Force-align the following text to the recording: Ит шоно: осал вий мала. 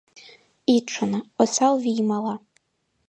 Ит 0.75 0.85
шоно: 0.93 1.19
осал 1.43 1.75
вий 1.83 2.01
мала. 2.09 2.35